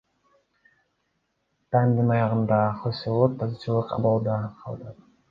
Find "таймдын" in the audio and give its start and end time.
1.75-2.13